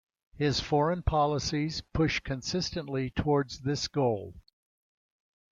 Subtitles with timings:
[0.35, 4.33] His foreign policies pushed consistently towards this goal.